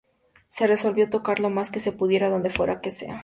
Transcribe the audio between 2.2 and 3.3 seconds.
donde fuera que sea.